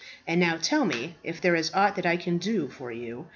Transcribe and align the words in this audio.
And 0.25 0.39
now 0.39 0.57
tell 0.59 0.83
me 0.83 1.15
if 1.23 1.39
there 1.39 1.53
is 1.53 1.69
aught 1.75 1.95
that 1.95 2.07
I 2.07 2.17
can 2.17 2.39
do 2.39 2.69
for 2.69 2.91
you. 2.91 3.27